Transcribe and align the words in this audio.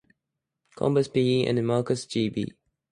Converse, 0.75 1.07
P. 1.09 1.43
E., 1.43 1.47
and 1.47 1.63
Markus, 1.67 2.07
G. 2.07 2.27
B. 2.29 2.53